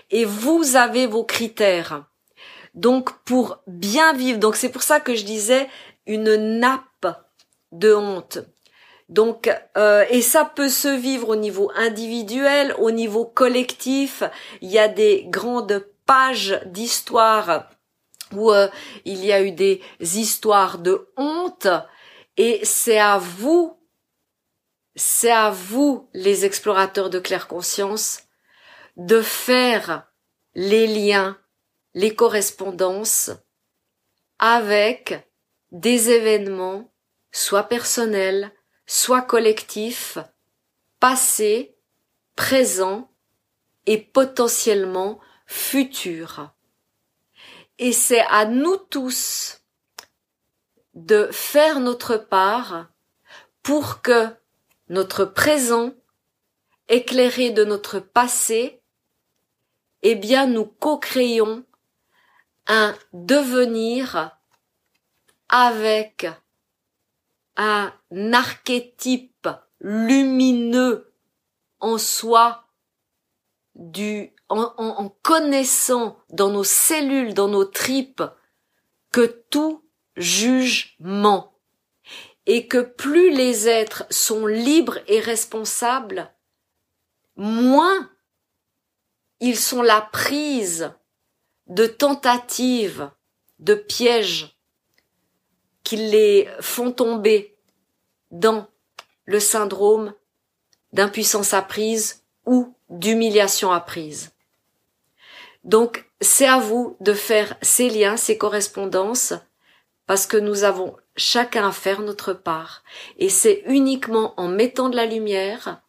[0.09, 2.03] Et vous avez vos critères.
[2.73, 5.69] Donc pour bien vivre, donc c'est pour ça que je disais
[6.05, 7.07] une nappe
[7.71, 8.39] de honte.
[9.11, 14.23] Donc, euh, et ça peut se vivre au niveau individuel, au niveau collectif.
[14.61, 17.69] Il y a des grandes pages d'histoire
[18.31, 18.69] où euh,
[19.03, 21.67] il y a eu des histoires de honte,
[22.37, 23.77] et c'est à vous,
[24.95, 28.21] c'est à vous, les explorateurs de claire conscience,
[28.95, 30.07] de faire
[30.55, 31.37] les liens,
[31.93, 33.31] les correspondances
[34.39, 35.29] avec
[35.71, 36.93] des événements,
[37.33, 38.53] soit personnels,
[38.91, 40.17] soit collectif,
[40.99, 41.77] passé,
[42.35, 43.09] présent
[43.85, 46.51] et potentiellement futur.
[47.79, 49.61] Et c'est à nous tous
[50.93, 52.89] de faire notre part
[53.63, 54.27] pour que
[54.89, 55.93] notre présent,
[56.89, 58.81] éclairé de notre passé,
[60.01, 61.63] eh bien nous co-créons
[62.67, 64.37] un devenir
[65.47, 66.27] avec
[67.57, 67.93] un
[68.33, 69.47] archétype
[69.79, 71.13] lumineux
[71.79, 72.65] en soi
[73.75, 78.23] du en, en, connaissant dans nos cellules, dans nos tripes,
[79.11, 79.85] que tout
[80.17, 81.57] jugement.
[82.47, 86.33] Et que plus les êtres sont libres et responsables,
[87.35, 88.09] moins
[89.39, 90.91] ils sont la prise
[91.67, 93.09] de tentatives,
[93.59, 94.59] de pièges
[95.91, 97.57] qui les font tomber
[98.31, 98.65] dans
[99.25, 100.13] le syndrome
[100.93, 104.31] d'impuissance apprise ou d'humiliation apprise.
[105.65, 109.33] Donc, c'est à vous de faire ces liens, ces correspondances,
[110.05, 112.83] parce que nous avons chacun à faire notre part.
[113.17, 115.81] Et c'est uniquement en mettant de la lumière,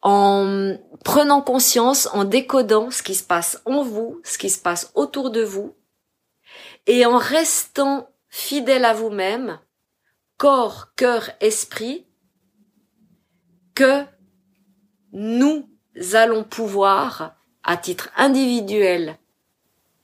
[0.00, 4.92] en prenant conscience, en décodant ce qui se passe en vous, ce qui se passe
[4.94, 5.74] autour de vous,
[6.86, 9.58] et en restant fidèle à vous-même,
[10.36, 12.06] corps, cœur, esprit,
[13.74, 14.04] que
[15.12, 15.66] nous
[16.12, 19.18] allons pouvoir, à titre individuel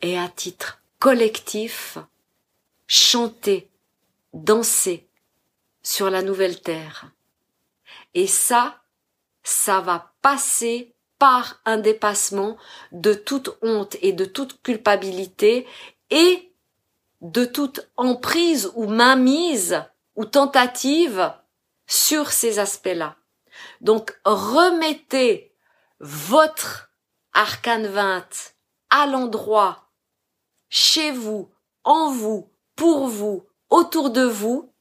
[0.00, 1.98] et à titre collectif,
[2.86, 3.70] chanter,
[4.32, 5.06] danser
[5.82, 7.12] sur la nouvelle terre.
[8.14, 8.82] Et ça,
[9.42, 12.56] ça va passer par un dépassement
[12.92, 15.66] de toute honte et de toute culpabilité
[16.10, 16.51] et
[17.22, 19.82] de toute emprise ou mainmise
[20.16, 21.32] ou tentative
[21.86, 23.16] sur ces aspects-là.
[23.80, 25.54] Donc remettez
[26.00, 26.90] votre
[27.32, 28.54] arcane 20
[28.90, 29.88] à l'endroit,
[30.68, 31.50] chez vous,
[31.84, 34.72] en vous, pour vous, autour de vous.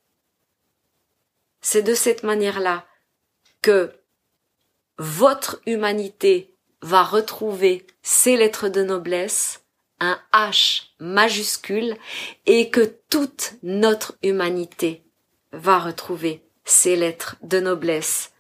[1.62, 2.86] C'est de cette manière-là
[3.62, 3.94] que
[4.98, 9.61] votre humanité va retrouver ses lettres de noblesse,
[10.02, 11.96] un H majuscule,
[12.46, 15.06] et que toute notre humanité
[15.54, 18.34] va retrouver ses lettres de noblesse.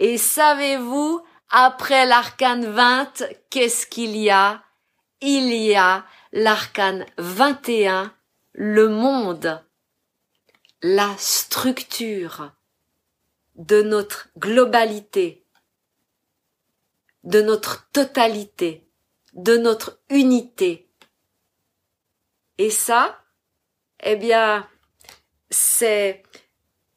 [0.00, 4.62] Et savez-vous, après l'arcane 20, qu'est-ce qu'il y a?
[5.20, 8.12] Il y a l'arcane 21,
[8.52, 9.62] le monde,
[10.82, 12.52] la structure
[13.54, 15.44] de notre globalité,
[17.22, 18.88] de notre totalité,
[19.34, 20.81] de notre unité.
[22.58, 23.18] Et ça,
[24.02, 24.68] eh bien,
[25.50, 26.22] c'est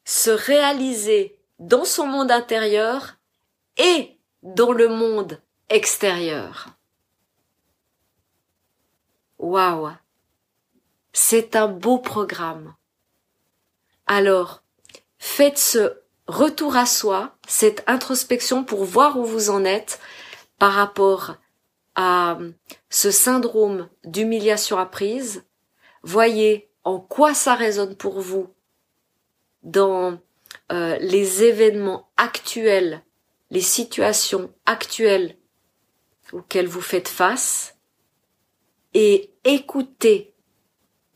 [0.04, 3.16] se réaliser dans son monde intérieur
[3.76, 6.68] et dans le monde extérieur.
[9.38, 9.90] Waouh!
[11.12, 12.74] C'est un beau programme.
[14.06, 14.62] Alors,
[15.18, 20.00] faites ce retour à soi, cette introspection pour voir où vous en êtes
[20.58, 21.36] par rapport
[21.96, 22.38] à
[22.90, 25.44] ce syndrome d'humiliation apprise.
[26.02, 28.48] Voyez en quoi ça résonne pour vous
[29.62, 30.18] dans
[30.70, 33.02] euh, les événements actuels,
[33.50, 35.36] les situations actuelles
[36.32, 37.76] auxquelles vous faites face
[38.94, 40.34] et écoutez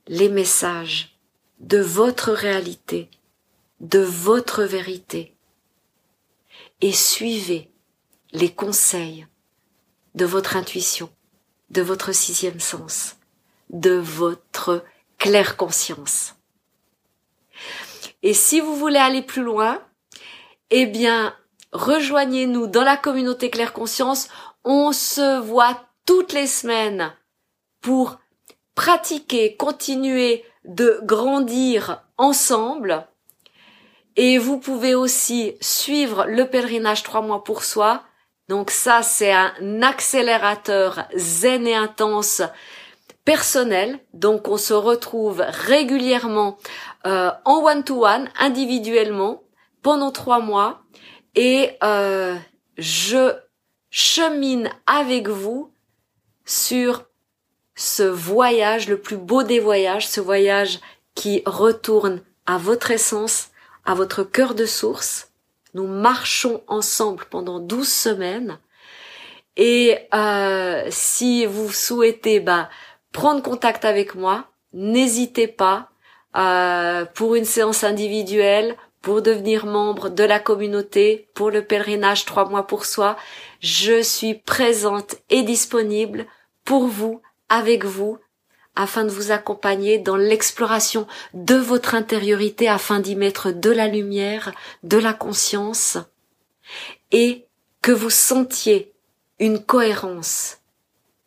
[0.09, 1.21] les messages
[1.61, 3.11] de votre réalité,
[3.81, 5.37] de votre vérité
[6.81, 7.71] et suivez
[8.33, 9.27] les conseils
[10.15, 11.11] de votre intuition,
[11.71, 13.17] de votre sixième sens,
[13.71, 14.85] de votre
[15.19, 16.35] claire conscience.
[18.23, 19.83] Et si vous voulez aller plus loin,
[20.71, 21.35] eh bien,
[21.73, 24.29] rejoignez-nous dans la communauté Claire Conscience.
[24.65, 27.13] On se voit toutes les semaines
[27.81, 28.19] pour
[28.75, 33.07] pratiquer, continuer de grandir ensemble.
[34.17, 38.03] Et vous pouvez aussi suivre le pèlerinage trois mois pour soi.
[38.51, 42.43] Donc ça, c'est un accélérateur zen et intense
[43.25, 44.01] personnel.
[44.13, 46.59] Donc on se retrouve régulièrement
[47.07, 49.45] euh, en one-to-one, individuellement,
[49.83, 50.83] pendant trois mois.
[51.37, 52.35] Et euh,
[52.77, 53.35] je
[53.89, 55.73] chemine avec vous
[56.45, 57.05] sur
[57.77, 60.81] ce voyage, le plus beau des voyages, ce voyage
[61.15, 63.51] qui retourne à votre essence,
[63.85, 65.30] à votre cœur de source.
[65.75, 68.59] Nous marchons ensemble pendant douze semaines.
[69.57, 72.71] Et euh, si vous souhaitez bah,
[73.13, 75.91] prendre contact avec moi, n'hésitez pas
[76.37, 82.49] euh, pour une séance individuelle, pour devenir membre de la communauté, pour le pèlerinage trois
[82.49, 83.17] mois pour soi.
[83.61, 86.27] Je suis présente et disponible
[86.65, 88.19] pour vous, avec vous,
[88.77, 94.53] afin de vous accompagner dans l'exploration de votre intériorité afin d'y mettre de la lumière,
[94.83, 95.99] de la conscience
[97.13, 97.47] et
[97.83, 98.93] que vous sentiez
[99.39, 100.59] une cohérence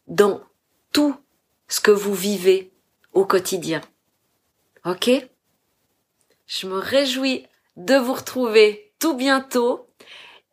[0.08, 0.42] dans
[0.92, 1.16] tout
[1.68, 2.72] ce que vous vivez
[3.14, 3.82] au quotidien.
[4.86, 5.10] Ok?
[6.46, 9.88] Je me réjouis de vous retrouver tout bientôt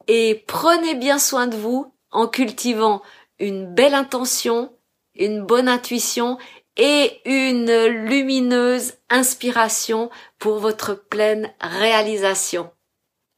[0.07, 3.03] et prenez bien soin de vous en cultivant
[3.39, 4.73] une belle intention,
[5.15, 6.39] une bonne intuition
[6.77, 12.71] et une lumineuse inspiration pour votre pleine réalisation.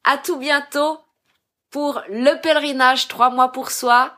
[0.04, 0.98] À tout bientôt
[1.70, 4.12] pour le pèlerinage trois mois pour soi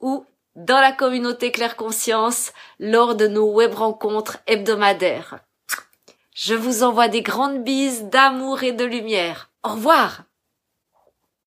[0.00, 5.38] ou dans la communauté Claire Conscience lors de nos web rencontres hebdomadaires.
[6.34, 9.50] Je vous envoie des grandes bises d'amour et de lumière.
[9.62, 10.22] Au revoir